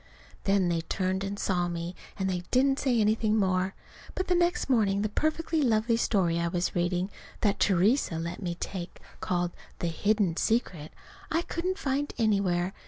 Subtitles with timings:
[0.45, 3.75] Then they turned and saw me, and they didn't say anything more.
[4.15, 8.55] But the next morning the perfectly lovely story I was reading, that Theresa let me
[8.55, 10.91] take, called "The Hidden Secret,"
[11.31, 12.73] I couldn't find anywhere.